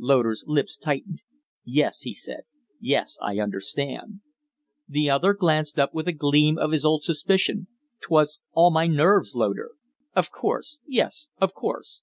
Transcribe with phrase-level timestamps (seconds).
[0.00, 1.22] Loder's lips tightened.
[1.62, 2.40] "Yes," he said,
[2.80, 4.20] "yes I understand."
[4.88, 7.68] The other glanced up with a gleam of his old suspicion
[8.00, 9.70] "'Twas all my nerves, Loder"
[10.16, 10.80] "Of course.
[10.88, 12.02] Yes, of course."